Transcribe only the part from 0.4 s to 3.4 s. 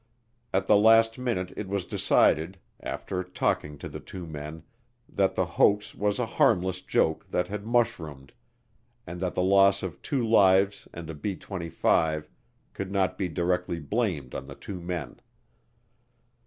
At the last minute it was decided, after